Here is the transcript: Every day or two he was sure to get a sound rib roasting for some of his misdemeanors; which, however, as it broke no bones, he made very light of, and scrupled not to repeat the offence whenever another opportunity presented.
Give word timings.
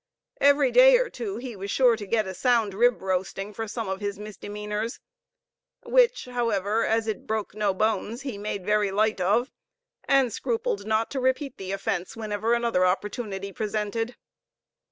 Every 0.39 0.71
day 0.71 0.97
or 0.97 1.11
two 1.11 1.37
he 1.37 1.55
was 1.55 1.69
sure 1.69 1.95
to 1.95 2.07
get 2.07 2.25
a 2.25 2.33
sound 2.33 2.73
rib 2.73 3.03
roasting 3.03 3.53
for 3.53 3.67
some 3.67 3.87
of 3.87 3.99
his 4.01 4.17
misdemeanors; 4.17 4.99
which, 5.83 6.25
however, 6.25 6.83
as 6.83 7.05
it 7.07 7.27
broke 7.27 7.53
no 7.53 7.71
bones, 7.71 8.23
he 8.23 8.35
made 8.39 8.65
very 8.65 8.89
light 8.89 9.21
of, 9.21 9.51
and 10.05 10.33
scrupled 10.33 10.87
not 10.87 11.11
to 11.11 11.19
repeat 11.19 11.57
the 11.57 11.71
offence 11.71 12.15
whenever 12.17 12.55
another 12.55 12.83
opportunity 12.83 13.51
presented. 13.53 14.15